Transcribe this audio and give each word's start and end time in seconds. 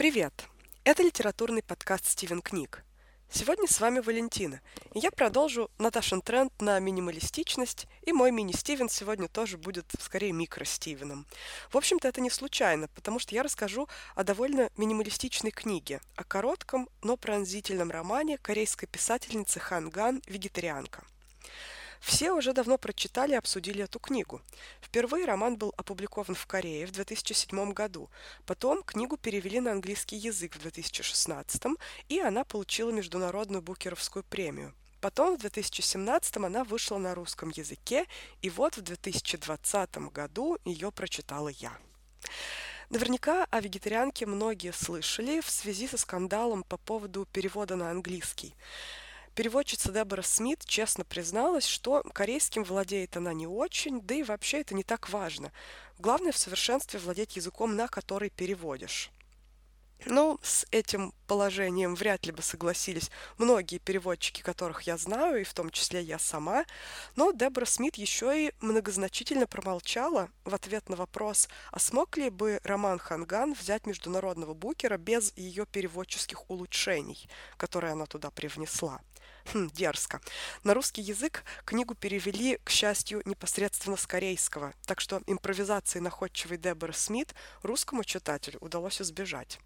Привет! 0.00 0.46
Это 0.82 1.02
литературный 1.02 1.62
подкаст 1.62 2.06
«Стивен 2.06 2.40
книг». 2.40 2.84
Сегодня 3.30 3.68
с 3.68 3.80
вами 3.80 3.98
Валентина, 3.98 4.62
и 4.94 4.98
я 4.98 5.10
продолжу 5.10 5.70
Наташин 5.76 6.22
тренд 6.22 6.58
на 6.58 6.80
минималистичность, 6.80 7.86
и 8.06 8.14
мой 8.14 8.30
мини-Стивен 8.30 8.88
сегодня 8.88 9.28
тоже 9.28 9.58
будет 9.58 9.92
скорее 10.00 10.32
микро-Стивеном. 10.32 11.26
В 11.68 11.76
общем-то, 11.76 12.08
это 12.08 12.22
не 12.22 12.30
случайно, 12.30 12.88
потому 12.94 13.18
что 13.18 13.34
я 13.34 13.42
расскажу 13.42 13.90
о 14.14 14.24
довольно 14.24 14.70
минималистичной 14.78 15.50
книге, 15.50 16.00
о 16.16 16.24
коротком, 16.24 16.88
но 17.02 17.18
пронзительном 17.18 17.90
романе 17.90 18.38
корейской 18.38 18.86
писательницы 18.86 19.60
Хан 19.60 19.90
Ган 19.90 20.22
«Вегетарианка». 20.26 21.04
Все 22.00 22.32
уже 22.32 22.52
давно 22.52 22.78
прочитали 22.78 23.32
и 23.32 23.36
обсудили 23.36 23.84
эту 23.84 23.98
книгу. 23.98 24.40
Впервые 24.80 25.26
роман 25.26 25.56
был 25.56 25.74
опубликован 25.76 26.34
в 26.34 26.46
Корее 26.46 26.86
в 26.86 26.92
2007 26.92 27.72
году. 27.72 28.10
Потом 28.46 28.82
книгу 28.82 29.16
перевели 29.16 29.60
на 29.60 29.72
английский 29.72 30.16
язык 30.16 30.56
в 30.56 30.60
2016, 30.60 31.62
и 32.08 32.18
она 32.18 32.44
получила 32.44 32.90
международную 32.90 33.62
букеровскую 33.62 34.24
премию. 34.24 34.74
Потом 35.00 35.36
в 35.36 35.40
2017 35.40 36.36
она 36.38 36.64
вышла 36.64 36.98
на 36.98 37.14
русском 37.14 37.50
языке, 37.50 38.06
и 38.42 38.50
вот 38.50 38.76
в 38.76 38.82
2020 38.82 39.96
году 40.12 40.58
ее 40.64 40.90
прочитала 40.90 41.48
я. 41.48 41.72
Наверняка 42.90 43.46
о 43.50 43.60
вегетарианке 43.60 44.26
многие 44.26 44.72
слышали 44.72 45.40
в 45.40 45.48
связи 45.48 45.86
со 45.86 45.96
скандалом 45.96 46.64
по 46.64 46.76
поводу 46.76 47.26
перевода 47.32 47.76
на 47.76 47.90
английский. 47.90 48.54
Переводчица 49.40 49.90
Дебора 49.90 50.20
Смит 50.20 50.66
честно 50.66 51.02
призналась, 51.02 51.64
что 51.64 52.02
корейским 52.12 52.62
владеет 52.62 53.16
она 53.16 53.32
не 53.32 53.46
очень, 53.46 54.02
да 54.02 54.14
и 54.14 54.22
вообще 54.22 54.60
это 54.60 54.74
не 54.74 54.82
так 54.82 55.08
важно. 55.08 55.50
Главное 55.98 56.30
в 56.30 56.36
совершенстве 56.36 57.00
владеть 57.00 57.36
языком, 57.36 57.74
на 57.74 57.88
который 57.88 58.28
переводишь. 58.28 59.10
Ну, 60.04 60.38
с 60.42 60.66
этим 60.70 61.14
положением 61.26 61.94
вряд 61.94 62.26
ли 62.26 62.32
бы 62.32 62.42
согласились 62.42 63.10
многие 63.38 63.78
переводчики, 63.78 64.42
которых 64.42 64.82
я 64.82 64.98
знаю, 64.98 65.40
и 65.40 65.44
в 65.44 65.54
том 65.54 65.70
числе 65.70 66.02
я 66.02 66.18
сама. 66.18 66.66
Но 67.16 67.32
Дебора 67.32 67.64
Смит 67.64 67.96
еще 67.96 68.48
и 68.48 68.52
многозначительно 68.60 69.46
промолчала 69.46 70.28
в 70.44 70.54
ответ 70.54 70.90
на 70.90 70.96
вопрос, 70.96 71.48
а 71.72 71.78
смог 71.78 72.18
ли 72.18 72.28
бы 72.28 72.60
Роман 72.62 72.98
Ханган 72.98 73.54
взять 73.54 73.86
международного 73.86 74.52
букера 74.52 74.98
без 74.98 75.32
ее 75.34 75.64
переводческих 75.64 76.50
улучшений, 76.50 77.26
которые 77.56 77.92
она 77.92 78.04
туда 78.04 78.30
привнесла. 78.30 79.00
Хм, 79.46 79.68
дерзко. 79.68 80.20
На 80.64 80.74
русский 80.74 81.02
язык 81.02 81.44
книгу 81.64 81.94
перевели, 81.94 82.58
к 82.64 82.70
счастью, 82.70 83.22
непосредственно 83.24 83.96
с 83.96 84.06
корейского, 84.06 84.74
так 84.86 85.00
что 85.00 85.22
импровизации 85.26 85.98
находчивой 85.98 86.58
Деборы 86.58 86.92
Смит 86.92 87.34
русскому 87.62 88.04
читателю 88.04 88.58
удалось 88.60 89.00
избежать. 89.00 89.58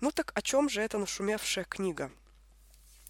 Ну 0.00 0.10
так 0.10 0.32
о 0.34 0.42
чем 0.42 0.68
же 0.68 0.80
эта 0.80 0.98
нашумевшая 0.98 1.64
книга? 1.64 2.10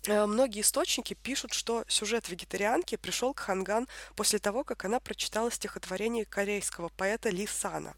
Э, 0.06 0.26
многие 0.26 0.60
источники 0.60 1.14
пишут, 1.14 1.52
что 1.52 1.84
сюжет 1.88 2.28
вегетарианки 2.28 2.96
пришел 2.96 3.32
к 3.32 3.40
Ханган 3.40 3.88
после 4.16 4.38
того, 4.38 4.64
как 4.64 4.84
она 4.84 5.00
прочитала 5.00 5.50
стихотворение 5.50 6.24
корейского 6.24 6.88
поэта 6.88 7.30
Ли 7.30 7.46
Сана. 7.46 7.94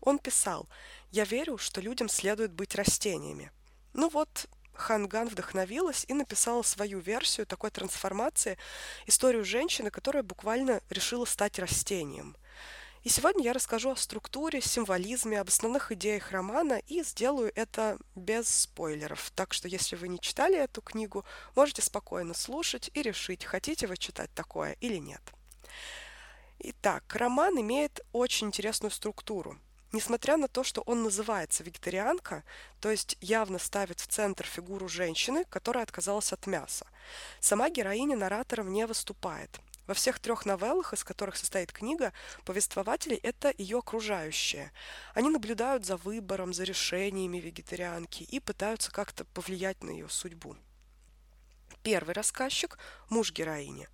Он 0.00 0.18
писал 0.18 0.68
«Я 1.10 1.24
верю, 1.24 1.58
что 1.58 1.80
людям 1.80 2.08
следует 2.08 2.52
быть 2.52 2.74
растениями». 2.74 3.52
Ну 3.92 4.08
вот, 4.08 4.46
Ханган 4.74 5.28
вдохновилась 5.28 6.04
и 6.08 6.14
написала 6.14 6.62
свою 6.62 6.98
версию 6.98 7.46
такой 7.46 7.70
трансформации, 7.70 8.58
историю 9.06 9.44
женщины, 9.44 9.90
которая 9.90 10.22
буквально 10.22 10.80
решила 10.90 11.24
стать 11.24 11.58
растением. 11.58 12.36
И 13.04 13.10
сегодня 13.10 13.44
я 13.44 13.52
расскажу 13.52 13.90
о 13.90 13.96
структуре, 13.96 14.62
символизме, 14.62 15.38
об 15.38 15.48
основных 15.48 15.92
идеях 15.92 16.32
романа 16.32 16.80
и 16.86 17.02
сделаю 17.02 17.52
это 17.54 17.98
без 18.14 18.48
спойлеров. 18.48 19.30
Так 19.34 19.52
что 19.52 19.68
если 19.68 19.94
вы 19.96 20.08
не 20.08 20.18
читали 20.18 20.58
эту 20.58 20.80
книгу, 20.80 21.22
можете 21.54 21.82
спокойно 21.82 22.32
слушать 22.32 22.90
и 22.94 23.02
решить, 23.02 23.44
хотите 23.44 23.86
вы 23.86 23.98
читать 23.98 24.30
такое 24.34 24.78
или 24.80 24.96
нет. 24.96 25.20
Итак, 26.60 27.04
роман 27.14 27.60
имеет 27.60 28.00
очень 28.12 28.46
интересную 28.46 28.90
структуру. 28.90 29.58
Несмотря 29.94 30.36
на 30.36 30.48
то, 30.48 30.64
что 30.64 30.80
он 30.80 31.04
называется 31.04 31.62
«Вегетарианка», 31.62 32.42
то 32.80 32.90
есть 32.90 33.16
явно 33.20 33.60
ставит 33.60 34.00
в 34.00 34.08
центр 34.08 34.44
фигуру 34.44 34.88
женщины, 34.88 35.44
которая 35.44 35.84
отказалась 35.84 36.32
от 36.32 36.48
мяса, 36.48 36.84
сама 37.38 37.70
героиня 37.70 38.16
наратором 38.16 38.72
не 38.72 38.88
выступает. 38.88 39.60
Во 39.86 39.94
всех 39.94 40.18
трех 40.18 40.46
новеллах, 40.46 40.94
из 40.94 41.04
которых 41.04 41.36
состоит 41.36 41.70
книга, 41.70 42.12
повествователи– 42.44 43.14
это 43.22 43.54
ее 43.56 43.78
окружающие. 43.78 44.72
Они 45.14 45.30
наблюдают 45.30 45.86
за 45.86 45.96
выбором, 45.96 46.52
за 46.52 46.64
решениями 46.64 47.38
вегетарианки 47.38 48.24
и 48.24 48.40
пытаются 48.40 48.90
как-то 48.90 49.24
повлиять 49.26 49.84
на 49.84 49.90
ее 49.90 50.08
судьбу. 50.08 50.56
Первый 51.84 52.14
рассказчик– 52.14 52.78
муж 53.10 53.30
героини. 53.30 53.86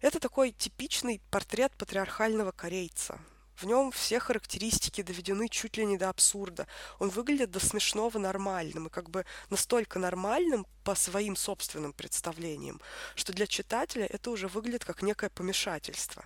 Это 0.00 0.18
такой 0.18 0.52
типичный 0.52 1.20
портрет 1.30 1.72
патриархального 1.76 2.52
корейца, 2.52 3.20
в 3.56 3.64
нем 3.64 3.92
все 3.92 4.18
характеристики 4.18 5.02
доведены 5.02 5.48
чуть 5.48 5.76
ли 5.76 5.84
не 5.84 5.98
до 5.98 6.08
абсурда. 6.08 6.66
Он 6.98 7.10
выглядит 7.10 7.50
до 7.50 7.60
смешного 7.60 8.18
нормальным 8.18 8.86
и 8.86 8.90
как 8.90 9.10
бы 9.10 9.24
настолько 9.50 9.98
нормальным 9.98 10.66
по 10.84 10.94
своим 10.94 11.36
собственным 11.36 11.92
представлениям, 11.92 12.80
что 13.14 13.32
для 13.32 13.46
читателя 13.46 14.06
это 14.06 14.30
уже 14.30 14.48
выглядит 14.48 14.84
как 14.84 15.02
некое 15.02 15.30
помешательство. 15.30 16.24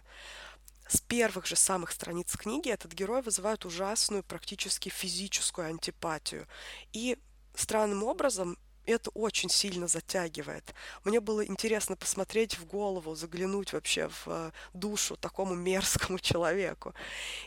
С 0.88 1.00
первых 1.00 1.46
же 1.46 1.56
самых 1.56 1.90
страниц 1.90 2.36
книги 2.36 2.70
этот 2.70 2.92
герой 2.92 3.20
вызывает 3.20 3.64
ужасную, 3.64 4.22
практически 4.22 4.88
физическую 4.88 5.66
антипатию. 5.66 6.46
И 6.92 7.18
странным 7.54 8.04
образом 8.04 8.56
это 8.86 9.10
очень 9.10 9.50
сильно 9.50 9.88
затягивает. 9.88 10.74
Мне 11.04 11.20
было 11.20 11.44
интересно 11.44 11.96
посмотреть 11.96 12.58
в 12.58 12.66
голову, 12.66 13.14
заглянуть 13.14 13.72
вообще 13.72 14.08
в 14.08 14.22
э, 14.26 14.50
душу 14.72 15.16
такому 15.16 15.54
мерзкому 15.68 16.18
человеку. 16.18 16.94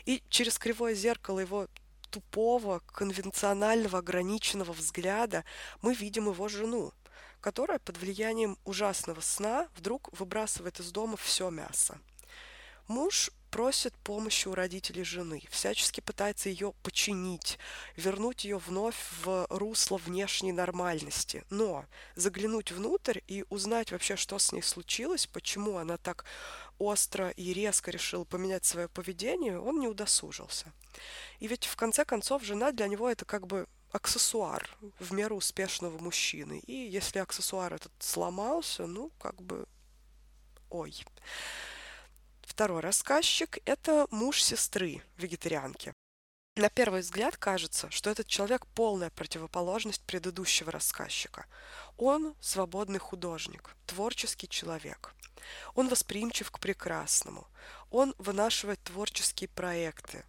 И 0.04 0.22
через 0.28 0.58
кривое 0.58 0.94
зеркало 0.94 1.40
его 1.40 1.66
тупого, 2.10 2.80
конвенционального, 2.86 3.98
ограниченного 3.98 4.72
взгляда 4.72 5.44
мы 5.80 5.94
видим 5.94 6.28
его 6.28 6.48
жену, 6.48 6.92
которая 7.40 7.78
под 7.78 7.98
влиянием 7.98 8.58
ужасного 8.64 9.20
сна 9.20 9.68
вдруг 9.76 10.10
выбрасывает 10.18 10.80
из 10.80 10.90
дома 10.92 11.16
все 11.16 11.50
мясо. 11.50 11.98
Муж 12.88 13.30
просит 13.50 13.94
помощи 13.98 14.48
у 14.48 14.54
родителей 14.54 15.04
жены, 15.04 15.42
всячески 15.50 16.00
пытается 16.00 16.48
ее 16.48 16.72
починить, 16.82 17.58
вернуть 17.96 18.44
ее 18.44 18.58
вновь 18.58 18.96
в 19.22 19.46
русло 19.50 19.96
внешней 19.98 20.52
нормальности. 20.52 21.44
Но 21.50 21.84
заглянуть 22.14 22.72
внутрь 22.72 23.20
и 23.26 23.44
узнать 23.50 23.92
вообще, 23.92 24.16
что 24.16 24.38
с 24.38 24.52
ней 24.52 24.62
случилось, 24.62 25.26
почему 25.26 25.76
она 25.76 25.96
так 25.96 26.24
остро 26.78 27.30
и 27.30 27.52
резко 27.52 27.90
решила 27.90 28.24
поменять 28.24 28.64
свое 28.64 28.88
поведение, 28.88 29.60
он 29.60 29.80
не 29.80 29.88
удосужился. 29.88 30.72
И 31.38 31.46
ведь 31.46 31.66
в 31.66 31.76
конце 31.76 32.04
концов 32.04 32.42
жена 32.42 32.72
для 32.72 32.86
него 32.88 33.08
это 33.08 33.24
как 33.24 33.46
бы 33.46 33.66
аксессуар 33.92 34.68
в 34.98 35.12
меру 35.12 35.36
успешного 35.36 35.98
мужчины. 35.98 36.60
И 36.66 36.72
если 36.72 37.18
аксессуар 37.18 37.74
этот 37.74 37.92
сломался, 37.98 38.86
ну, 38.86 39.10
как 39.18 39.40
бы, 39.42 39.66
ой. 40.70 40.94
Второй 42.60 42.82
рассказчик– 42.82 43.58
это 43.64 44.06
муж 44.10 44.42
сестры 44.42 45.02
вегетарианки. 45.16 45.94
На 46.56 46.68
первый 46.68 47.00
взгляд 47.00 47.38
кажется, 47.38 47.90
что 47.90 48.10
этот 48.10 48.26
человек– 48.26 48.66
полная 48.74 49.08
противоположность 49.08 50.02
предыдущего 50.02 50.70
рассказчика. 50.70 51.46
Он– 51.96 52.34
свободный 52.42 52.98
художник, 52.98 53.74
творческий 53.86 54.46
человек. 54.46 55.14
Он 55.74 55.88
восприимчив 55.88 56.50
к 56.50 56.58
прекрасному. 56.58 57.46
Он 57.90 58.14
вынашивает 58.18 58.78
творческие 58.82 59.48
проекты. 59.48 60.26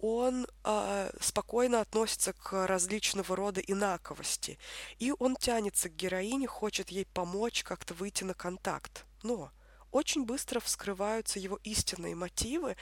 Он 0.00 0.48
э, 0.64 1.12
спокойно 1.20 1.82
относится 1.82 2.32
к 2.32 2.66
различного 2.66 3.36
рода 3.36 3.60
инаковости. 3.60 4.58
И 4.98 5.14
он 5.20 5.36
тянется 5.36 5.88
к 5.88 5.94
героине, 5.94 6.48
хочет 6.48 6.88
ей 6.88 7.06
помочь 7.06 7.62
как-то 7.62 7.94
выйти 7.94 8.24
на 8.24 8.34
контакт. 8.34 9.04
Но 9.22 9.52
очень 9.92 10.24
быстро 10.24 10.60
вскрываются 10.60 11.38
его 11.38 11.58
истинные 11.64 12.14
мотивы, 12.14 12.76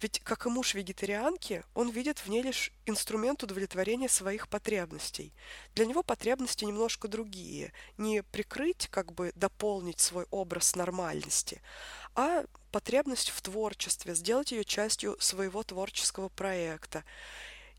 ведь, 0.00 0.20
как 0.20 0.46
и 0.46 0.48
муж 0.48 0.74
вегетарианки, 0.74 1.64
он 1.74 1.90
видит 1.90 2.18
в 2.18 2.28
ней 2.28 2.42
лишь 2.42 2.72
инструмент 2.86 3.42
удовлетворения 3.42 4.08
своих 4.08 4.48
потребностей. 4.48 5.32
Для 5.74 5.86
него 5.86 6.02
потребности 6.02 6.64
немножко 6.64 7.08
другие. 7.08 7.72
Не 7.96 8.22
прикрыть, 8.22 8.88
как 8.88 9.12
бы 9.12 9.32
дополнить 9.34 10.00
свой 10.00 10.26
образ 10.30 10.76
нормальности, 10.76 11.62
а 12.14 12.44
потребность 12.70 13.30
в 13.30 13.40
творчестве, 13.42 14.14
сделать 14.14 14.52
ее 14.52 14.64
частью 14.64 15.16
своего 15.20 15.62
творческого 15.62 16.28
проекта. 16.28 17.04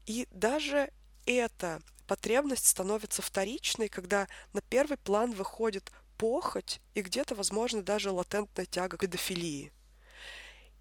И 0.05 0.27
даже 0.31 0.91
эта 1.25 1.81
потребность 2.07 2.67
становится 2.67 3.21
вторичной, 3.21 3.87
когда 3.87 4.27
на 4.53 4.61
первый 4.61 4.97
план 4.97 5.31
выходит 5.31 5.91
похоть 6.21 6.79
и 6.93 7.01
где-то, 7.01 7.33
возможно, 7.33 7.81
даже 7.81 8.11
латентная 8.11 8.67
тяга 8.67 8.95
к 8.95 8.99
педофилии. 8.99 9.71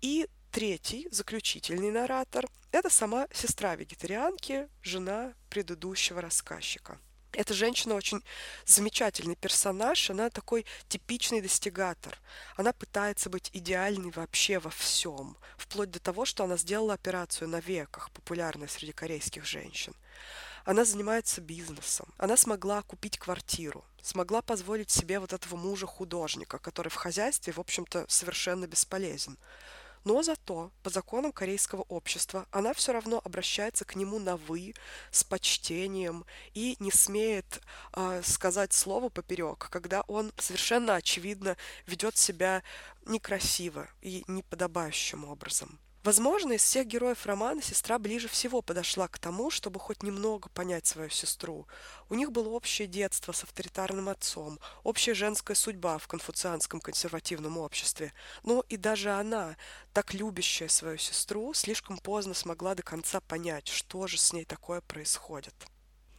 И 0.03 0.29
третий, 0.53 1.09
заключительный 1.11 1.91
наратор– 1.91 2.47
это 2.73 2.91
сама 2.91 3.27
сестра 3.33 3.75
вегетарианки, 3.75 4.69
жена 4.83 5.33
предыдущего 5.49 6.21
рассказчика– 6.21 6.99
эта 7.33 7.55
женщина 7.55 7.95
очень 7.95 8.23
замечательный 8.67 9.37
персонаж, 9.37 10.11
она 10.11 10.31
такой 10.31 10.67
типичный 10.89 11.41
достигатор. 11.41 12.19
Она 12.57 12.73
пытается 12.73 13.31
быть 13.31 13.51
идеальной 13.53 14.11
вообще 14.11 14.59
во 14.59 14.71
всем, 14.71 15.37
вплоть 15.57 15.91
до 15.93 16.01
того, 16.01 16.25
что 16.25 16.43
она 16.43 16.57
сделала 16.57 16.95
операцию 16.95 17.49
на 17.49 17.61
веках, 17.61 18.11
популярная 18.11 18.67
среди 18.67 18.93
корейских 18.93 19.45
женщин. 19.45 19.95
Она 20.71 20.85
занимается 20.85 21.41
бизнесом. 21.41 22.15
Она 22.17 22.37
смогла 22.37 22.83
купить 22.83 23.19
квартиру, 23.19 23.85
смогла 24.03 24.41
позволить 24.41 24.89
себе 24.89 25.19
вот 25.19 25.33
этого 25.33 25.57
мужа-художника, 25.57 26.61
который 26.61 26.91
в 26.91 26.95
хозяйстве, 26.95 27.53
в 27.53 27.59
общем-то, 27.59 28.05
совершенно 28.07 28.69
бесполезен. 28.69 29.37
Но 30.05 30.23
зато 30.23 30.71
по 30.85 30.91
законам 30.91 31.33
корейского 31.33 31.83
общества 31.89 32.47
она 32.53 32.73
все 32.73 32.93
равно 32.93 33.21
обращается 33.25 33.85
к 33.85 33.97
нему 33.97 34.21
на 34.21 34.37
«вы» 34.37 34.75
с 35.11 35.25
почтением 35.25 36.25
и 36.55 36.77
не 36.79 36.93
смеет 36.93 37.61
э, 37.97 38.23
сказать 38.25 38.73
слово 38.73 39.09
поперек, 39.09 39.67
когда 39.73 40.03
он 40.03 40.33
совершенно 40.39 40.95
очевидно 40.95 41.57
ведет 41.89 42.17
себя 42.17 42.63
некрасиво 43.07 43.89
и 44.03 44.23
неподобающим 44.29 45.25
образом. 45.25 45.81
Возможно, 46.03 46.55
из 46.55 46.63
всех 46.63 46.87
героев 46.87 47.27
романа 47.27 47.61
сестра 47.61 47.99
ближе 47.99 48.27
всего 48.27 48.63
подошла 48.63 49.07
к 49.07 49.19
тому, 49.19 49.51
чтобы 49.51 49.79
хоть 49.79 50.03
немного 50.03 50.49
понять 50.49 50.87
свою 50.87 51.11
сестру. 51.11 51.67
У 52.09 52.15
них 52.15 52.33
было 52.33 52.49
общее 52.49 52.89
детство 52.89 53.33
с 53.33 53.45
авторитарным 53.45 54.09
отцом, 54.09 54.59
общая 54.83 55.13
женская 55.13 55.55
судьба 55.55 55.99
в 55.99 56.09
конфуцианском 56.09 56.81
консервативном 56.81 57.59
обществе. 57.59 58.15
Но 58.45 58.65
и 58.71 58.79
даже 58.79 59.11
она, 59.11 59.57
так 59.93 60.15
любящая 60.15 60.71
свою 60.71 60.97
сестру, 60.97 61.53
слишком 61.53 61.99
поздно 61.99 62.33
смогла 62.33 62.75
до 62.75 62.83
конца 62.83 63.21
понять, 63.21 63.69
что 63.69 64.07
же 64.07 64.17
с 64.17 64.33
ней 64.33 64.47
такое 64.47 64.81
происходит. 64.81 65.55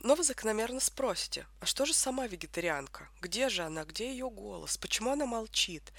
Но 0.03 0.15
вы 0.15 0.23
закономерно 0.23 0.79
спросите, 0.79 1.45
а 1.59 1.67
что 1.67 1.85
же 1.85 1.93
сама 1.93 2.25
вегетарианка? 2.25 3.07
Где 3.21 3.49
же 3.49 3.61
она? 3.61 3.85
Где 3.85 4.09
ее 4.09 4.31
голос? 4.31 4.75
Почему 4.75 5.11
она 5.11 5.27
молчит? 5.27 5.93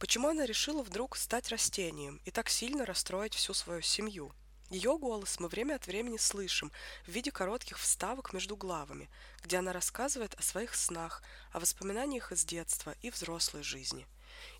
Почему 0.00 0.26
она 0.26 0.44
решила 0.44 0.82
вдруг 0.82 1.16
стать 1.16 1.50
растением 1.50 2.20
и 2.24 2.32
так 2.32 2.48
сильно 2.48 2.84
расстроить 2.84 3.34
всю 3.34 3.54
свою 3.54 3.80
семью? 3.80 4.32
Ее 4.70 4.98
голос 4.98 5.38
мы 5.38 5.46
время 5.46 5.76
от 5.76 5.86
времени 5.86 6.16
слышим 6.16 6.72
в 7.06 7.10
виде 7.12 7.30
коротких 7.30 7.78
вставок 7.78 8.32
между 8.32 8.56
главами, 8.56 9.08
где 9.44 9.58
она 9.58 9.72
рассказывает 9.72 10.34
о 10.34 10.42
своих 10.42 10.74
снах, 10.74 11.22
о 11.52 11.60
воспоминаниях 11.60 12.32
из 12.32 12.44
детства 12.44 12.96
и 13.02 13.10
взрослой 13.10 13.62
жизни. 13.62 14.04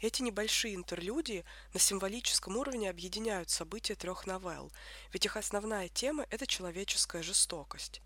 Эти 0.00 0.22
небольшие 0.22 0.76
интерлюдии 0.76 1.44
на 1.72 1.80
символическом 1.80 2.56
уровне 2.56 2.88
объединяют 2.90 3.50
события 3.50 3.96
трех 3.96 4.24
новелл, 4.24 4.70
ведь 5.12 5.26
их 5.26 5.36
основная 5.36 5.88
тема– 5.88 6.26
это 6.30 6.46
человеческая 6.46 7.24
жестокость. 7.24 8.00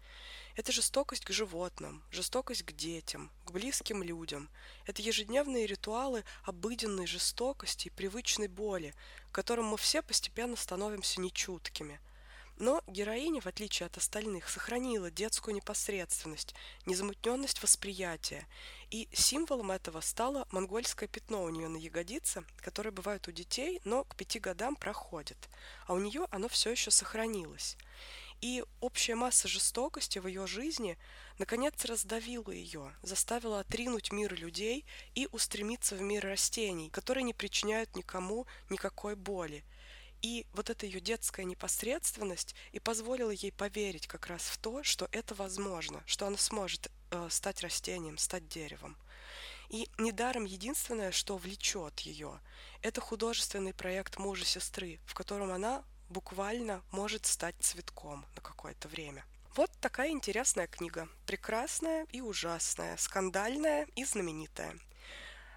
Это 0.59 0.73
жестокость 0.73 1.25
к 1.25 1.31
животным, 1.31 2.03
жестокость 2.11 2.65
к 2.65 2.73
детям, 2.73 3.31
к 3.45 3.53
близким 3.53 4.03
людям. 4.03 4.49
Это 4.87 5.01
ежедневные 5.01 5.67
ритуалы 5.69 6.25
обыденной 6.43 7.07
жестокости 7.07 7.87
и 7.87 7.91
привычной 7.93 8.49
боли, 8.49 8.93
к 9.31 9.35
которым 9.37 9.67
мы 9.67 9.77
все 9.77 10.03
постепенно 10.03 10.57
становимся 10.57 11.21
нечуткими. 11.21 12.01
Но 12.57 12.83
героиня, 12.89 13.41
в 13.41 13.47
отличие 13.47 13.87
от 13.87 13.99
остальных, 13.99 14.49
сохранила 14.49 15.13
детскую 15.13 15.55
непосредственность, 15.55 16.57
незамутненность 16.87 17.63
восприятия, 17.63 18.45
и 18.91 19.09
символом 19.13 19.71
этого 19.71 20.01
стало 20.01 20.49
монгольское 20.51 21.09
пятно 21.09 21.45
у 21.45 21.51
нее 21.51 21.69
на 21.69 21.77
ягодице, 21.77 22.43
которое 22.57 22.91
бывает 22.91 23.29
у 23.29 23.31
детей, 23.31 23.81
но 23.85 24.03
к 24.03 24.17
пяти 24.17 24.41
годам 24.41 24.75
проходит, 24.75 25.39
а 25.87 25.93
у 25.93 26.01
нее 26.01 26.27
оно 26.33 26.49
все 26.49 26.73
еще 26.73 26.91
сохранилось. 26.91 27.77
И 28.40 28.64
общая 28.81 29.17
масса 29.17 29.49
жестокости 29.49 30.20
в 30.20 30.26
ее 30.29 30.46
жизни 30.46 30.96
наконец 31.38 31.85
раздавила 31.85 32.52
ее, 32.52 32.94
заставила 33.02 33.61
отринуть 33.61 34.12
мир 34.12 34.32
людей 34.35 34.85
и 35.14 35.29
устремиться 35.32 35.96
в 35.96 36.02
мир 36.02 36.25
растений, 36.25 36.88
которые 36.90 37.25
не 37.25 37.35
причиняют 37.35 37.96
никому 37.96 38.46
никакой 38.70 39.17
боли. 39.17 39.64
И 40.23 40.46
вот 40.52 40.70
эта 40.70 40.87
ее 40.87 41.00
детская 41.00 41.44
непосредственность 41.44 42.55
и 42.73 42.81
позволила 42.81 43.31
ей 43.31 43.52
поверить 43.52 44.06
как 44.06 44.26
раз 44.26 44.43
в 44.43 44.58
то, 44.58 44.82
что 44.82 45.08
это 45.12 45.35
возможно, 45.35 46.02
что 46.06 46.26
она 46.26 46.37
сможет 46.37 46.90
э, 47.11 47.29
стать 47.31 47.61
растением, 47.62 48.19
стать 48.19 48.49
деревом. 48.49 48.96
И 49.69 49.88
недаром 49.99 50.44
единственное, 50.44 51.12
что 51.12 51.37
влечет 51.37 52.00
ее, 52.00 52.40
это 52.82 53.00
художественный 53.00 53.75
проект 53.75 54.19
мужа 54.19 54.44
сестры, 54.44 54.99
в 55.05 55.14
котором 55.14 55.52
она 55.52 55.85
буквально 56.09 56.83
может 56.91 57.27
стать 57.27 57.57
цветком 57.61 58.25
на 58.35 58.43
какое-то 58.43 58.89
время. 58.89 59.25
Вот 59.55 59.71
такая 59.81 60.11
интересная 60.11 60.67
книга. 60.67 61.09
Прекрасная 61.27 62.07
и 62.13 62.21
ужасная, 62.21 62.97
скандальная 62.97 63.87
и 63.97 64.05
знаменитая. 64.05 64.79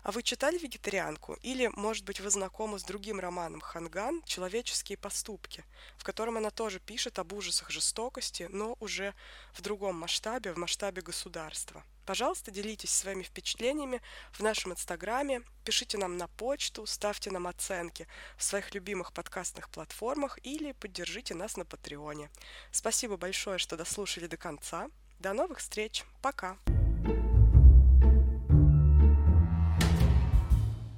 А 0.04 0.12
вы 0.12 0.24
читали 0.24 0.58
«Вегетарианку»? 0.58 1.34
Или, 1.44 1.68
может 1.76 2.06
быть, 2.06 2.20
вы 2.20 2.32
знакомы 2.32 2.80
с 2.80 2.84
другим 2.84 3.20
романом 3.20 3.62
Ханган 3.62 4.24
«Человеческие 4.24 4.98
поступки», 4.98 5.64
в 5.98 6.04
котором 6.04 6.38
она 6.38 6.50
тоже 6.50 6.80
пишет 6.80 7.20
об 7.20 7.34
ужасах 7.34 7.70
жестокости, 7.70 8.48
но 8.50 8.76
уже 8.80 9.14
в 9.54 9.62
другом 9.62 9.98
масштабе, 9.98 10.54
в 10.54 10.58
масштабе 10.58 11.04
государства. 11.04 11.84
Пожалуйста, 12.06 12.52
делитесь 12.52 12.94
своими 12.94 13.24
впечатлениями 13.24 14.02
в 14.32 14.42
нашем 14.42 14.74
инстаграме, 14.74 15.44
пишите 15.64 15.98
нам 15.98 16.18
на 16.18 16.28
почту, 16.28 16.86
ставьте 16.86 17.32
нам 17.32 17.48
оценки 17.48 18.08
в 18.38 18.44
своих 18.44 18.74
любимых 18.74 19.14
подкастных 19.14 19.70
платформах 19.70 20.40
или 20.44 20.72
поддержите 20.74 21.36
нас 21.36 21.58
на 21.58 21.66
Патреоне. 21.66 22.30
Спасибо 22.72 23.18
большое, 23.18 23.58
что 23.58 23.78
дослушали 23.78 24.28
до 24.28 24.38
конца. 24.38 24.90
До 25.20 25.34
новых 25.34 25.60
встреч. 25.60 26.04
Пока. 26.22 26.58